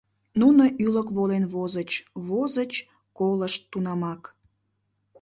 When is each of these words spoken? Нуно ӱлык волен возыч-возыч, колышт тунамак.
Нуно 0.39 0.63
ӱлык 0.85 1.07
волен 1.15 1.45
возыч-возыч, 1.53 2.73
колышт 3.17 3.61
тунамак. 3.71 4.21